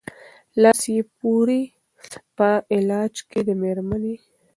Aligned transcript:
لاس 0.61 0.81
یې 0.95 1.01
پوري 1.17 1.61
په 2.37 2.49
علاج 2.75 3.13
کړ 3.29 3.41
د 3.47 3.49
مېرمني 3.61 4.15